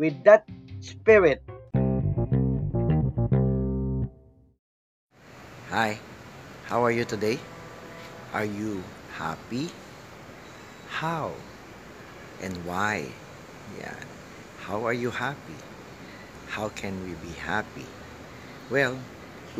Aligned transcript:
with 0.00 0.16
that 0.24 0.48
spirit. 0.80 1.44
Hi, 5.68 6.00
how 6.64 6.80
are 6.80 6.90
you 6.90 7.04
today? 7.04 7.36
Are 8.32 8.48
you 8.48 8.80
happy? 9.12 9.68
How 10.88 11.36
and 12.40 12.56
why? 12.64 13.12
Yeah. 13.76 14.00
How 14.64 14.88
are 14.88 14.96
you 14.96 15.12
happy? 15.12 15.60
How 16.48 16.72
can 16.72 16.96
we 17.04 17.12
be 17.20 17.36
happy? 17.36 17.84
Well, 18.72 18.96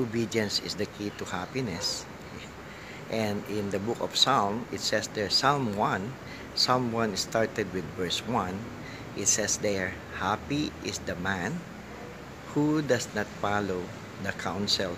obedience 0.01 0.65
is 0.65 0.81
the 0.81 0.89
key 0.97 1.13
to 1.21 1.29
happiness. 1.29 2.09
And 3.13 3.45
in 3.51 3.69
the 3.75 3.83
book 3.83 4.01
of 4.01 4.17
Psalm, 4.17 4.65
it 4.73 4.81
says 4.81 5.11
there, 5.13 5.29
Psalm 5.29 5.77
1, 5.77 6.15
Psalm 6.55 6.95
1 6.95 7.19
started 7.19 7.67
with 7.75 7.85
verse 7.99 8.23
1. 8.23 8.80
It 9.19 9.27
says 9.27 9.59
there, 9.59 9.95
Happy 10.21 10.71
is 10.85 11.03
the 11.03 11.17
man 11.19 11.59
who 12.53 12.83
does 12.83 13.11
not 13.17 13.27
follow 13.41 13.83
the 14.23 14.35
counsel 14.37 14.95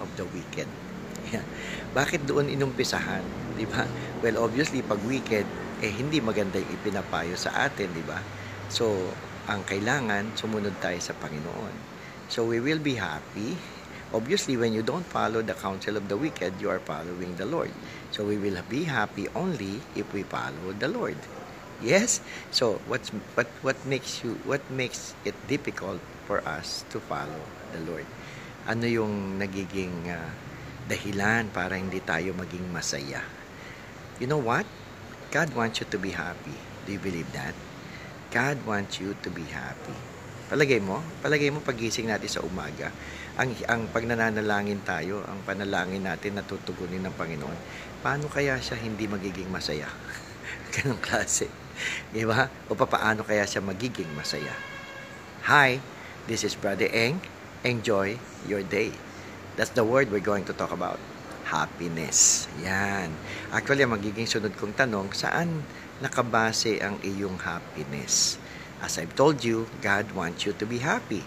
of 0.00 0.08
the 0.18 0.26
wicked. 0.26 0.66
Bakit 1.98 2.26
doon 2.26 2.50
inumpisahan? 2.50 3.22
Di 3.54 3.68
ba? 3.68 3.86
Well, 4.22 4.42
obviously, 4.42 4.82
pag 4.82 5.02
wicked, 5.04 5.46
eh, 5.82 5.92
hindi 5.92 6.18
maganda 6.22 6.58
yung 6.58 6.72
ipinapayo 6.72 7.34
sa 7.36 7.68
atin, 7.68 7.90
di 7.92 8.02
ba? 8.02 8.18
So, 8.70 9.14
ang 9.50 9.66
kailangan, 9.66 10.34
sumunod 10.38 10.78
tayo 10.80 10.98
sa 11.02 11.14
Panginoon. 11.14 11.74
So, 12.30 12.48
we 12.48 12.62
will 12.62 12.80
be 12.80 12.96
happy 12.96 13.58
Obviously, 14.12 14.60
when 14.60 14.76
you 14.76 14.84
don't 14.84 15.08
follow 15.08 15.40
the 15.40 15.56
counsel 15.56 15.96
of 15.96 16.04
the 16.12 16.20
wicked, 16.20 16.60
you 16.60 16.68
are 16.68 16.84
following 16.84 17.32
the 17.40 17.48
Lord. 17.48 17.72
So 18.12 18.28
we 18.28 18.36
will 18.36 18.60
be 18.68 18.84
happy 18.84 19.24
only 19.32 19.80
if 19.96 20.04
we 20.12 20.20
follow 20.28 20.76
the 20.76 20.88
Lord. 20.92 21.16
Yes? 21.82 22.22
So 22.54 22.78
what's 22.86 23.10
what 23.34 23.50
what 23.66 23.78
makes 23.82 24.22
you 24.22 24.38
what 24.46 24.62
makes 24.70 25.18
it 25.26 25.34
difficult 25.50 25.98
for 26.30 26.38
us 26.46 26.86
to 26.94 27.02
follow 27.02 27.42
the 27.74 27.82
Lord? 27.82 28.06
Ano 28.70 28.86
yung 28.86 29.42
nagiging 29.42 30.06
uh, 30.06 30.30
dahilan 30.86 31.50
para 31.50 31.74
hindi 31.74 31.98
tayo 31.98 32.30
maging 32.38 32.70
masaya? 32.70 33.26
You 34.22 34.30
know 34.30 34.38
what? 34.38 34.62
God 35.34 35.50
wants 35.58 35.82
you 35.82 35.86
to 35.90 35.98
be 35.98 36.14
happy. 36.14 36.54
Do 36.86 36.94
you 36.94 37.02
believe 37.02 37.26
that? 37.34 37.58
God 38.30 38.62
wants 38.62 39.02
you 39.02 39.18
to 39.26 39.28
be 39.34 39.42
happy. 39.50 39.92
Palagay 40.52 40.78
mo, 40.78 41.02
palagay 41.24 41.48
mo 41.50 41.64
pagising 41.64 42.12
natin 42.12 42.28
sa 42.28 42.44
umaga, 42.44 42.92
ang, 43.40 43.48
ang 43.64 43.88
pagnananalangin 43.88 44.84
tayo, 44.84 45.24
ang 45.24 45.40
panalangin 45.48 46.04
natin 46.04 46.36
natutugunin 46.36 47.00
ng 47.08 47.16
Panginoon, 47.16 47.58
paano 48.04 48.28
kaya 48.28 48.60
siya 48.60 48.76
hindi 48.76 49.08
magiging 49.08 49.48
masaya? 49.48 49.88
Ganong 50.76 51.00
klase. 51.00 51.61
Di 52.14 52.22
ba? 52.26 52.48
O 52.68 52.76
paano 52.76 53.24
kaya 53.24 53.44
siya 53.46 53.64
magiging 53.64 54.08
masaya? 54.12 54.52
Hi, 55.48 55.82
this 56.30 56.46
is 56.46 56.54
Brother 56.54 56.86
Eng. 56.92 57.18
Enjoy 57.66 58.18
your 58.46 58.62
day. 58.62 58.94
That's 59.58 59.74
the 59.74 59.84
word 59.84 60.10
we're 60.10 60.24
going 60.24 60.46
to 60.48 60.54
talk 60.54 60.72
about. 60.72 60.98
Happiness. 61.46 62.48
Yan. 62.64 63.12
Actually, 63.52 63.84
ang 63.84 63.98
magiging 63.98 64.24
sunod 64.24 64.56
kong 64.56 64.72
tanong, 64.72 65.12
saan 65.12 65.66
nakabase 66.00 66.80
ang 66.80 66.98
iyong 67.04 67.36
happiness? 67.42 68.40
As 68.82 68.98
I've 68.98 69.14
told 69.14 69.46
you, 69.46 69.70
God 69.78 70.10
wants 70.16 70.42
you 70.48 70.56
to 70.58 70.66
be 70.66 70.82
happy. 70.82 71.22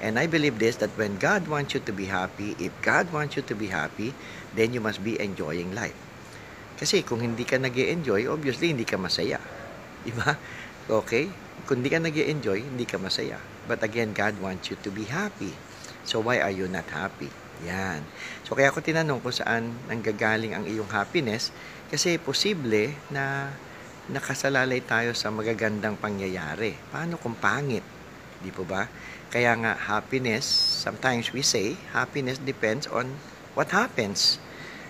And 0.00 0.20
I 0.20 0.28
believe 0.28 0.60
this 0.60 0.76
that 0.84 0.92
when 1.00 1.16
God 1.16 1.48
wants 1.48 1.72
you 1.72 1.80
to 1.84 1.92
be 1.92 2.08
happy, 2.08 2.52
if 2.60 2.72
God 2.84 3.08
wants 3.12 3.36
you 3.36 3.44
to 3.48 3.56
be 3.56 3.72
happy, 3.72 4.12
then 4.52 4.76
you 4.76 4.80
must 4.80 5.00
be 5.00 5.16
enjoying 5.16 5.72
life. 5.72 5.96
Kasi 6.76 7.00
kung 7.00 7.24
hindi 7.24 7.48
ka 7.48 7.56
nag 7.56 7.72
enjoy 7.72 8.28
obviously 8.28 8.76
hindi 8.76 8.84
ka 8.84 9.00
masaya. 9.00 9.40
Diba? 10.06 10.38
Okay? 10.86 11.26
Kung 11.66 11.82
hindi 11.82 11.90
ka 11.90 11.98
nag 11.98 12.14
enjoy 12.14 12.62
hindi 12.62 12.86
ka 12.86 12.96
masaya. 13.02 13.42
But 13.66 13.82
again, 13.82 14.14
God 14.14 14.38
wants 14.38 14.70
you 14.70 14.78
to 14.86 14.90
be 14.94 15.10
happy. 15.10 15.50
So 16.06 16.22
why 16.22 16.38
are 16.38 16.54
you 16.54 16.70
not 16.70 16.86
happy? 16.94 17.26
Yan. 17.66 18.06
So 18.46 18.54
kaya 18.54 18.70
ako 18.70 18.84
tinanong 18.84 19.18
kung 19.18 19.34
saan 19.34 19.74
nanggagaling 19.90 20.54
ang 20.54 20.64
iyong 20.70 20.86
happiness 20.86 21.50
kasi 21.90 22.22
posible 22.22 22.94
na 23.10 23.50
nakasalalay 24.06 24.86
tayo 24.86 25.10
sa 25.18 25.34
magagandang 25.34 25.98
pangyayari. 25.98 26.78
Paano 26.94 27.18
kung 27.18 27.34
pangit? 27.34 27.82
Di 28.38 28.54
po 28.54 28.62
ba? 28.62 28.86
Kaya 29.34 29.58
nga, 29.58 29.74
happiness, 29.74 30.46
sometimes 30.86 31.34
we 31.34 31.42
say, 31.42 31.74
happiness 31.90 32.38
depends 32.38 32.86
on 32.86 33.18
what 33.58 33.74
happens. 33.74 34.38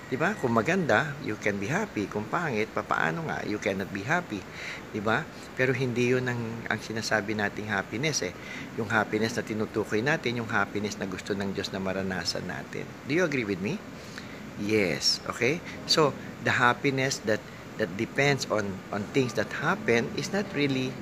Di 0.07 0.15
ba? 0.15 0.39
Kung 0.39 0.55
maganda, 0.55 1.19
you 1.27 1.35
can 1.35 1.59
be 1.59 1.67
happy. 1.67 2.07
Kung 2.07 2.31
pangit, 2.31 2.71
papaano 2.71 3.27
nga, 3.27 3.43
you 3.43 3.59
cannot 3.59 3.91
be 3.91 4.07
happy. 4.07 4.39
Di 4.95 5.03
ba? 5.03 5.27
Pero 5.59 5.75
hindi 5.75 6.15
yun 6.15 6.31
ang, 6.31 6.39
ang 6.71 6.79
sinasabi 6.79 7.35
nating 7.35 7.67
happiness 7.67 8.23
eh. 8.23 8.31
Yung 8.79 8.87
happiness 8.87 9.35
na 9.35 9.43
tinutukoy 9.43 10.07
natin, 10.07 10.39
yung 10.39 10.47
happiness 10.47 10.95
na 10.95 11.11
gusto 11.11 11.35
ng 11.35 11.51
Diyos 11.51 11.75
na 11.75 11.83
maranasan 11.83 12.47
natin. 12.47 12.87
Do 13.11 13.19
you 13.19 13.27
agree 13.27 13.43
with 13.43 13.59
me? 13.59 13.83
Yes. 14.63 15.19
Okay? 15.27 15.59
So, 15.91 16.15
the 16.47 16.55
happiness 16.55 17.19
that 17.27 17.43
that 17.77 17.93
depends 18.01 18.49
on 18.49 18.73
on 18.89 19.05
things 19.13 19.37
that 19.37 19.53
happen 19.61 20.09
is 20.17 20.33
not 20.33 20.49
really 20.55 20.97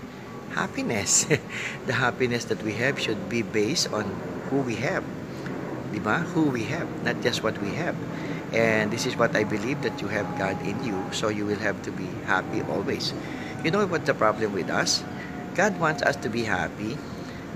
happiness. 0.56 1.28
the 1.88 1.96
happiness 2.00 2.48
that 2.48 2.64
we 2.64 2.80
have 2.80 2.98
should 2.98 3.28
be 3.28 3.44
based 3.44 3.92
on 3.92 4.08
who 4.48 4.64
we 4.64 4.80
have. 4.80 5.04
Diba? 5.92 6.26
Who 6.34 6.50
we 6.50 6.66
have, 6.72 6.88
not 7.06 7.22
just 7.22 7.44
what 7.46 7.60
we 7.62 7.76
have. 7.78 7.94
And 8.52 8.92
this 8.92 9.06
is 9.06 9.16
what 9.16 9.34
I 9.34 9.44
believe 9.44 9.82
that 9.82 10.02
you 10.02 10.08
have 10.08 10.26
God 10.36 10.60
in 10.66 10.76
you, 10.84 10.98
so 11.10 11.28
you 11.32 11.46
will 11.46 11.58
have 11.62 11.80
to 11.88 11.90
be 11.90 12.06
happy 12.26 12.62
always. 12.68 13.14
You 13.64 13.70
know 13.70 13.86
what 13.86 14.04
the 14.04 14.14
problem 14.14 14.52
with 14.52 14.68
us? 14.68 15.02
God 15.54 15.78
wants 15.78 16.02
us 16.02 16.18
to 16.20 16.28
be 16.28 16.44
happy, 16.44 16.98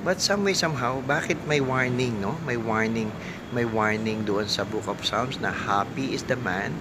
but 0.06 0.22
some 0.22 0.46
way 0.46 0.54
somehow, 0.54 1.02
bakit 1.02 1.42
may 1.50 1.60
warning, 1.60 2.22
no? 2.22 2.38
May 2.46 2.56
warning, 2.56 3.10
may 3.50 3.66
warning 3.66 4.22
doon 4.22 4.46
sa 4.46 4.62
book 4.62 4.86
of 4.86 5.02
Psalms 5.02 5.42
na 5.42 5.50
happy 5.50 6.14
is 6.14 6.24
the 6.30 6.38
man 6.38 6.72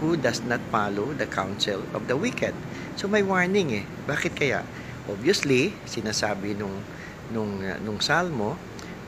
who 0.00 0.16
does 0.16 0.40
not 0.44 0.60
follow 0.72 1.12
the 1.12 1.28
counsel 1.28 1.84
of 1.92 2.08
the 2.08 2.16
wicked. 2.16 2.56
So 2.96 3.08
may 3.08 3.24
warning 3.24 3.72
eh. 3.72 3.84
Bakit 4.08 4.32
kaya? 4.36 4.64
Obviously, 5.08 5.76
sinasabi 5.84 6.56
nung 6.56 6.84
nung 7.30 7.62
nung 7.84 8.00
salmo 8.00 8.56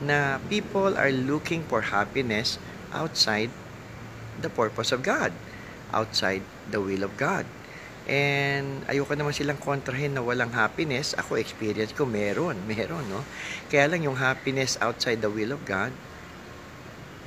na 0.01 0.37
people 0.47 0.95
are 0.97 1.11
looking 1.11 1.65
for 1.67 1.93
happiness 1.93 2.57
outside 2.93 3.49
the 4.41 4.49
purpose 4.49 4.95
of 4.95 5.05
God, 5.05 5.35
outside 5.93 6.41
the 6.71 6.81
will 6.81 7.03
of 7.05 7.13
God. 7.19 7.45
And 8.03 8.83
ayoko 8.91 9.15
naman 9.15 9.31
silang 9.31 9.59
kontrahin 9.63 10.11
na 10.11 10.19
walang 10.19 10.51
happiness. 10.51 11.15
Ako, 11.15 11.39
experience 11.39 11.95
ko, 11.95 12.03
meron. 12.03 12.59
Meron, 12.67 13.07
no? 13.07 13.23
Kaya 13.71 13.87
lang 13.87 14.03
yung 14.03 14.19
happiness 14.19 14.75
outside 14.83 15.23
the 15.23 15.31
will 15.31 15.55
of 15.55 15.63
God, 15.63 15.95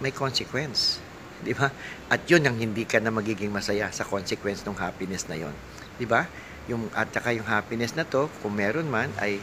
may 0.05 0.12
consequence. 0.12 1.00
Di 1.41 1.56
ba? 1.56 1.72
At 2.12 2.28
yun 2.28 2.44
ang 2.44 2.61
hindi 2.61 2.84
ka 2.84 3.00
na 3.00 3.09
magiging 3.09 3.49
masaya 3.49 3.88
sa 3.88 4.05
consequence 4.05 4.65
ng 4.69 4.76
happiness 4.76 5.25
na 5.32 5.37
yon. 5.41 5.52
Di 5.97 6.05
ba? 6.05 6.29
Yung, 6.69 6.93
at 6.93 7.09
saka 7.09 7.32
yung 7.32 7.49
happiness 7.49 7.97
na 7.97 8.05
to, 8.05 8.29
kung 8.44 8.52
meron 8.52 8.88
man, 8.93 9.09
ay 9.17 9.41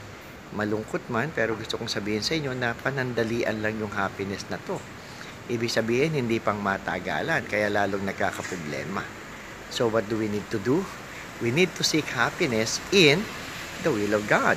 malungkot 0.54 1.10
man, 1.10 1.34
pero 1.34 1.58
gusto 1.58 1.82
kong 1.82 1.90
sabihin 1.90 2.22
sa 2.22 2.38
inyo 2.38 2.54
na 2.54 2.78
panandalian 2.78 3.58
lang 3.66 3.74
yung 3.82 3.90
happiness 3.90 4.46
na 4.54 4.62
to. 4.62 4.78
Ibig 5.52 5.68
sabihin, 5.68 6.16
hindi 6.16 6.40
pang 6.40 6.60
matagalan, 6.64 7.44
kaya 7.44 7.68
lalong 7.68 8.08
nagkakaproblema. 8.08 9.04
So, 9.68 9.92
what 9.92 10.08
do 10.08 10.16
we 10.16 10.32
need 10.32 10.48
to 10.54 10.60
do? 10.62 10.86
We 11.44 11.52
need 11.52 11.76
to 11.76 11.84
seek 11.84 12.08
happiness 12.16 12.80
in 12.96 13.26
the 13.84 13.92
will 13.92 14.16
of 14.16 14.30
God. 14.32 14.56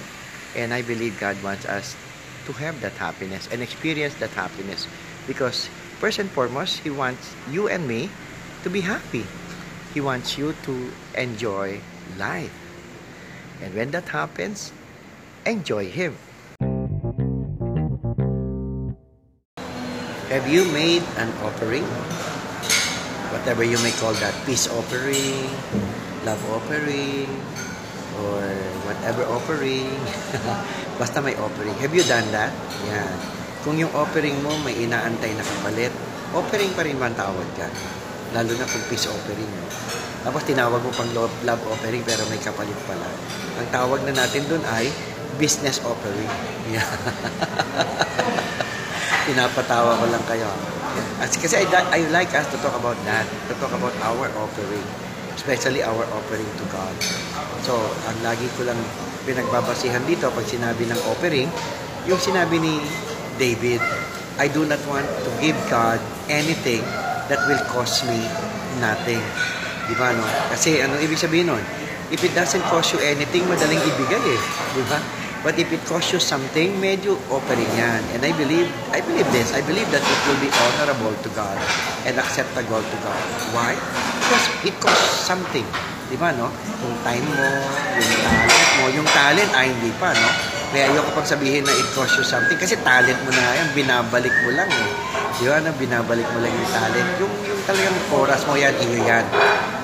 And 0.54 0.70
I 0.70 0.86
believe 0.86 1.18
God 1.18 1.34
wants 1.42 1.66
us 1.66 1.98
to 2.46 2.52
have 2.62 2.78
that 2.80 2.94
happiness 2.96 3.50
and 3.50 3.60
experience 3.60 4.14
that 4.22 4.30
happiness 4.38 4.86
because 5.26 5.66
first 5.98 6.22
and 6.22 6.30
foremost, 6.30 6.86
He 6.86 6.90
wants 6.90 7.34
you 7.50 7.66
and 7.66 7.88
me 7.88 8.08
to 8.62 8.70
be 8.70 8.86
happy. 8.86 9.26
He 9.92 10.00
wants 10.00 10.38
you 10.38 10.54
to 10.62 10.92
enjoy 11.18 11.80
life. 12.14 12.54
And 13.62 13.74
when 13.74 13.90
that 13.90 14.08
happens, 14.14 14.70
enjoy 15.44 15.90
Him. 15.90 16.14
Have 20.36 20.52
you 20.52 20.68
made 20.68 21.00
an 21.16 21.32
offering? 21.40 21.80
Whatever 23.32 23.64
you 23.64 23.80
may 23.80 23.88
call 23.96 24.12
that, 24.20 24.36
peace 24.44 24.68
offering, 24.68 25.48
love 26.28 26.36
offering, 26.52 27.24
or 28.20 28.44
whatever 28.84 29.24
offering. 29.32 29.88
Basta 31.00 31.24
may 31.24 31.32
offering. 31.40 31.72
Have 31.80 31.96
you 31.96 32.04
done 32.04 32.28
that? 32.36 32.52
Yan. 32.84 33.16
Kung 33.64 33.80
yung 33.80 33.88
offering 33.96 34.36
mo 34.44 34.52
may 34.60 34.76
inaantay 34.76 35.32
na 35.32 35.40
kapalit, 35.40 35.88
offering 36.36 36.68
pa 36.76 36.84
rin 36.84 37.00
man 37.00 37.16
tawag 37.16 37.48
ka. 37.56 37.72
Lalo 38.36 38.52
na 38.60 38.68
kung 38.68 38.84
peace 38.92 39.08
offering 39.08 39.48
mo. 39.48 39.64
Tapos 40.20 40.44
tinawag 40.44 40.84
mo 40.84 40.92
pang 40.92 41.08
love, 41.16 41.32
love 41.48 41.64
offering 41.72 42.04
pero 42.04 42.20
may 42.28 42.36
kapalit 42.44 42.76
pala. 42.84 43.08
Ang 43.56 43.72
tawag 43.72 44.04
na 44.04 44.12
natin 44.12 44.44
dun 44.52 44.60
ay 44.68 44.92
business 45.40 45.80
offering. 45.80 46.28
Yeah. 46.66 46.82
Pinapatawa 49.26 49.98
ko 49.98 50.04
lang 50.06 50.24
kayo. 50.30 50.48
As, 51.18 51.34
kasi 51.34 51.60
I, 51.60 51.66
I 51.92 52.00
like 52.14 52.30
us 52.32 52.46
to 52.54 52.56
talk 52.62 52.72
about 52.78 52.96
that, 53.04 53.26
to 53.50 53.52
talk 53.58 53.74
about 53.74 53.92
our 54.06 54.30
offering, 54.38 54.86
especially 55.34 55.82
our 55.82 56.06
offering 56.14 56.46
to 56.46 56.64
God. 56.70 56.94
So, 57.66 57.74
ang 58.06 58.22
lagi 58.22 58.46
ko 58.54 58.64
lang 58.64 58.78
pinagbabasihan 59.26 60.06
dito 60.06 60.30
pag 60.30 60.46
sinabi 60.46 60.86
ng 60.86 61.00
offering, 61.10 61.50
yung 62.06 62.22
sinabi 62.22 62.62
ni 62.62 62.78
David, 63.36 63.82
I 64.38 64.46
do 64.46 64.62
not 64.62 64.80
want 64.86 65.04
to 65.04 65.30
give 65.42 65.58
God 65.66 65.98
anything 66.30 66.86
that 67.26 67.42
will 67.50 67.60
cost 67.72 68.06
me 68.06 68.22
nothing. 68.78 69.20
Di 69.90 69.94
ba, 69.98 70.14
no? 70.14 70.22
Kasi 70.54 70.82
ano 70.82 70.98
ibig 71.02 71.18
sabihin 71.18 71.50
nun? 71.50 71.62
If 72.14 72.22
it 72.22 72.30
doesn't 72.38 72.62
cost 72.70 72.94
you 72.94 73.02
anything, 73.02 73.42
madaling 73.50 73.82
ibigay 73.82 74.22
eh. 74.22 74.40
Di 74.78 74.82
ba? 74.86 74.98
But 75.46 75.62
if 75.62 75.70
it 75.70 75.78
costs 75.86 76.10
you 76.10 76.18
something, 76.18 76.74
medyo 76.82 77.14
offering 77.30 77.70
yan. 77.78 78.02
And 78.18 78.26
I 78.26 78.34
believe, 78.34 78.66
I 78.90 78.98
believe 78.98 79.30
this. 79.30 79.54
I 79.54 79.62
believe 79.62 79.86
that 79.94 80.02
it 80.02 80.20
will 80.26 80.42
be 80.42 80.50
honorable 80.50 81.14
to 81.14 81.28
God 81.38 81.54
and 82.02 82.18
acceptable 82.18 82.82
to 82.82 82.96
God. 82.98 83.22
Why? 83.54 83.78
Because 84.26 84.46
it 84.66 84.74
costs 84.82 85.22
something. 85.22 85.62
Di 86.10 86.18
ba, 86.18 86.34
no? 86.34 86.50
Yung 86.82 86.98
time 87.06 87.22
mo, 87.22 87.46
yung 87.94 88.10
talent 88.26 88.70
mo. 88.74 88.84
Yung 88.90 89.08
talent, 89.14 89.50
ay 89.54 89.70
hindi 89.70 89.94
pa, 90.02 90.10
no? 90.18 90.30
Kaya 90.74 90.90
ayoko 90.90 91.14
pang 91.14 91.30
sabihin 91.30 91.62
na 91.62 91.70
it 91.78 91.94
costs 91.94 92.18
you 92.18 92.26
something 92.26 92.58
kasi 92.58 92.74
talent 92.82 93.18
mo 93.22 93.30
na 93.30 93.54
yan, 93.54 93.70
binabalik 93.70 94.34
mo 94.42 94.50
lang 94.50 94.66
eh. 94.66 94.90
Di 95.38 95.46
ba, 95.46 95.62
no? 95.62 95.70
binabalik 95.78 96.26
mo 96.26 96.42
lang 96.42 96.50
yung 96.50 96.70
talent. 96.74 97.08
Yung, 97.22 97.34
yung 97.46 97.60
talagang 97.62 97.94
oras 98.10 98.42
mo 98.50 98.58
yan, 98.58 98.74
iyo 98.82 98.98
yan. 98.98 99.22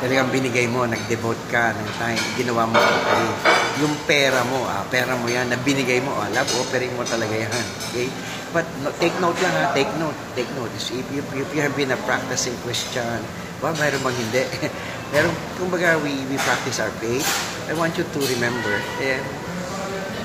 Talagang 0.03 0.27
binigay 0.35 0.67
mo, 0.67 0.91
nag-devote 0.91 1.43
ka 1.55 1.71
ng 1.71 1.91
time, 2.03 2.19
ginawa 2.35 2.67
mo 2.67 2.75
offering. 2.75 3.62
Yung 3.81 3.95
pera 4.05 4.45
mo, 4.45 4.69
ah, 4.69 4.85
pera 4.93 5.17
mo 5.17 5.31
yan, 5.31 5.49
na 5.49 5.57
binigay 5.57 6.05
mo, 6.05 6.13
ah, 6.19 6.29
love 6.29 6.51
offering 6.61 6.93
mo 6.99 7.07
talaga 7.09 7.33
yan. 7.33 7.65
Okay? 7.89 8.13
But 8.53 8.69
no, 8.85 8.93
take 9.01 9.17
note 9.17 9.41
lang 9.41 9.55
ha, 9.57 9.73
take 9.73 9.89
note, 9.97 10.19
take 10.37 10.51
note. 10.53 10.69
If 10.77 11.09
you, 11.09 11.25
if 11.25 11.49
you 11.57 11.61
have 11.65 11.73
been 11.73 11.89
a 11.89 12.01
practicing 12.05 12.53
Christian, 12.61 13.25
ba, 13.65 13.73
mayroon 13.81 14.05
bang 14.05 14.17
hindi? 14.19 14.45
Meron, 15.17 15.33
kumbaga, 15.57 15.97
we, 16.05 16.13
we 16.29 16.37
practice 16.45 16.77
our 16.83 16.93
faith. 17.01 17.25
I 17.71 17.73
want 17.73 17.97
you 17.97 18.05
to 18.05 18.21
remember, 18.37 18.77
eh, 19.01 19.23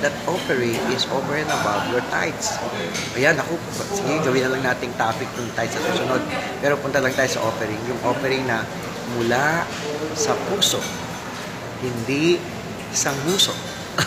that 0.02 0.14
offering 0.28 0.78
is 0.94 1.08
over 1.10 1.38
and 1.38 1.50
above 1.50 1.88
your 1.90 2.04
tithes. 2.14 2.54
Ayan, 3.18 3.38
ako, 3.40 3.58
sige, 3.96 4.14
gawin 4.22 4.42
na 4.46 4.50
lang 4.58 4.64
nating 4.76 4.94
topic 5.00 5.30
ng 5.38 5.50
tithes 5.58 5.74
sa 5.74 5.82
susunod. 5.94 6.22
Pero 6.62 6.78
punta 6.78 7.02
lang 7.02 7.14
tayo 7.16 7.30
sa 7.30 7.42
offering. 7.46 7.80
Yung 7.90 8.02
offering 8.06 8.46
na 8.46 8.62
mula 9.18 9.66
sa 10.14 10.36
puso, 10.50 10.82
hindi 11.82 12.42
sa 12.98 13.14
nguso. 13.14 13.54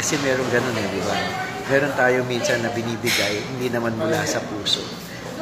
Kasi 0.00 0.16
meron 0.24 0.48
ganun 0.48 0.80
eh, 0.80 0.88
di 0.88 1.00
ba? 1.04 1.16
Meron 1.68 1.92
tayo 1.92 2.24
minsan 2.24 2.64
na 2.64 2.72
binibigay, 2.72 3.44
hindi 3.52 3.68
naman 3.68 4.00
mula 4.00 4.24
sa 4.24 4.40
puso. 4.40 4.80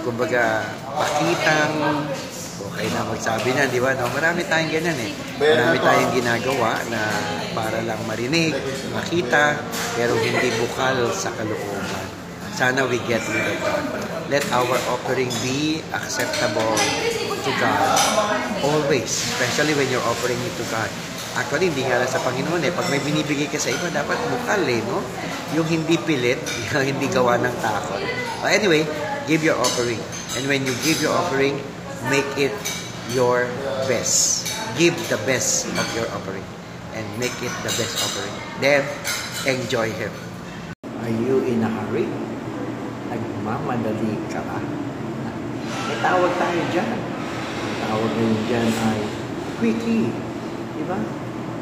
Kumbaga, 0.03 0.67
pakitang 0.91 2.11
okay 2.61 2.91
na 2.91 3.07
magsabi 3.07 3.55
na, 3.55 3.71
di 3.71 3.79
ba? 3.79 3.95
No? 3.95 4.11
Marami 4.11 4.43
tayong 4.45 4.73
ganyan 4.75 4.99
eh. 4.99 5.15
Marami 5.39 5.79
tayong 5.79 6.13
ginagawa 6.13 6.83
na 6.91 7.01
para 7.55 7.79
lang 7.87 8.03
marinig, 8.05 8.53
makita, 8.91 9.63
pero 9.95 10.19
hindi 10.19 10.51
bukal 10.59 11.07
sa 11.15 11.31
kalooban. 11.39 12.20
Sana 12.61 12.85
we 12.85 13.01
get 13.09 13.25
rid 13.33 13.41
of 13.41 13.57
that. 13.65 13.81
Let 14.29 14.45
our 14.53 14.77
offering 14.93 15.33
be 15.41 15.81
acceptable 15.97 16.77
to 17.41 17.51
God 17.57 17.97
always, 18.61 19.09
especially 19.09 19.73
when 19.73 19.89
you're 19.89 20.05
offering 20.05 20.37
it 20.45 20.53
to 20.61 20.65
God. 20.69 20.93
Actually, 21.41 21.73
hindi 21.73 21.89
nga 21.89 22.05
lang 22.05 22.11
sa 22.13 22.21
Panginoon 22.21 22.61
eh. 22.61 22.69
Pag 22.69 22.93
may 22.93 23.01
binibigay 23.01 23.49
ka 23.49 23.57
sa 23.57 23.73
iba, 23.73 23.89
dapat 23.89 24.21
bukal 24.29 24.61
eh, 24.69 24.77
no? 24.85 25.01
Yung 25.57 25.65
hindi 25.73 25.97
pilit, 26.05 26.37
yung 26.77 26.85
hindi 26.85 27.09
gawa 27.09 27.41
ng 27.41 27.55
takot. 27.65 28.05
But 28.45 28.53
anyway, 28.53 28.85
give 29.25 29.41
your 29.41 29.57
offering. 29.57 30.05
And 30.37 30.45
when 30.45 30.69
you 30.69 30.77
give 30.85 31.01
your 31.01 31.17
offering, 31.17 31.57
make 32.13 32.29
it 32.37 32.53
your 33.17 33.49
best. 33.89 34.53
Give 34.77 34.93
the 35.09 35.17
best 35.25 35.65
of 35.81 35.89
your 35.97 36.13
offering 36.13 36.45
and 36.93 37.09
make 37.17 37.33
it 37.41 37.57
the 37.65 37.73
best 37.73 38.05
offering. 38.05 38.37
Then, 38.61 38.85
enjoy 39.49 39.97
Him. 39.97 40.13
Are 41.01 41.09
you 41.09 41.41
in? 41.49 41.60
Nagmamadali 43.71 44.19
ka 44.27 44.43
ba? 44.51 44.59
May 45.87 45.99
tawag 46.03 46.35
tayo 46.43 46.61
dyan. 46.75 46.91
Ang 46.91 47.77
tawag 47.87 48.11
ngayon 48.19 48.41
dyan 48.51 48.67
ay 48.67 49.01
quickie. 49.63 50.11
Di 50.75 50.83
ba? 50.91 50.99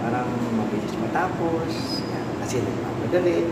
Parang 0.00 0.32
mabilis 0.56 0.96
matapos. 1.04 2.00
Kasi 2.40 2.64
nagmamadali. 2.64 3.44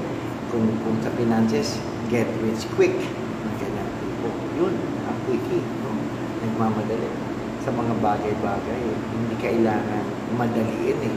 Kung, 0.49 0.73
kung 0.89 0.97
sa 1.05 1.13
finances, 1.21 1.77
get 2.09 2.25
rich 2.41 2.65
quick. 2.81 2.97
Mga 3.45 3.61
ganyan 3.61 3.89
tipo. 4.01 4.33
Yun, 4.57 4.73
ang 5.05 5.19
quickie. 5.29 5.61
No? 5.85 5.93
Nagmamadali. 6.41 7.13
Sa 7.61 7.77
mga 7.77 7.93
bagay-bagay, 8.01 8.83
hindi 8.89 9.37
kailangan 9.37 10.05
madaliin 10.41 10.97
eh. 11.05 11.17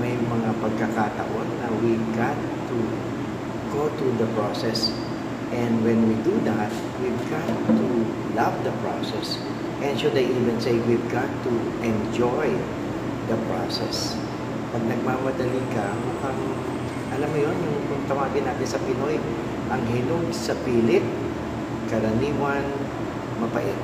May 0.00 0.16
mga 0.16 0.56
pagkakataon 0.64 1.48
na 1.60 1.68
we 1.84 2.00
got 2.16 2.40
to 2.72 2.76
go 3.68 3.92
through 4.00 4.16
the 4.16 4.32
process. 4.32 5.09
And 5.50 5.82
when 5.82 6.06
we 6.06 6.14
do 6.22 6.38
that, 6.46 6.70
we've 7.02 7.24
got 7.26 7.42
to 7.46 7.86
love 8.38 8.54
the 8.62 8.70
process. 8.78 9.34
And 9.82 9.98
should 9.98 10.14
I 10.14 10.22
even 10.22 10.60
say, 10.62 10.78
we've 10.86 11.10
got 11.10 11.26
to 11.26 11.52
enjoy 11.82 12.54
the 13.26 13.38
process. 13.50 14.14
Pag 14.70 14.86
nagmamadali 14.86 15.62
ka, 15.74 15.90
mukhang, 16.06 16.40
alam 17.18 17.28
mo 17.34 17.38
yun, 17.42 17.56
yung 17.58 17.82
kung 17.90 18.02
tawagin 18.06 18.46
natin 18.46 18.66
sa 18.68 18.78
Pinoy, 18.78 19.18
ang 19.70 19.82
hinog 19.90 20.30
sa 20.30 20.54
pilit, 20.62 21.02
karaniwan, 21.90 22.62
mapait. 23.42 23.74